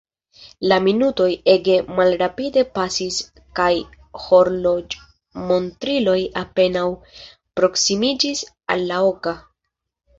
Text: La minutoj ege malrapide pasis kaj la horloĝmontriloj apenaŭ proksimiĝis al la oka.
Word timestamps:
La 0.69 0.77
minutoj 0.85 1.27
ege 1.53 1.75
malrapide 1.99 2.63
pasis 2.79 3.21
kaj 3.61 3.69
la 3.83 4.25
horloĝmontriloj 4.25 6.19
apenaŭ 6.45 6.87
proksimiĝis 7.61 8.47
al 8.77 8.89
la 8.93 9.03
oka. 9.15 9.41